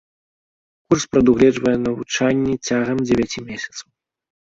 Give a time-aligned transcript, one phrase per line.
[0.85, 3.87] Курс прадугледжвае навучанне цягам дзевяці месяцаў.